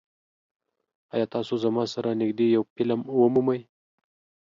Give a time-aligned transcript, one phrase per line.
[1.13, 3.61] ایا تاسو زما سره نږدې یو فلم ومومئ؟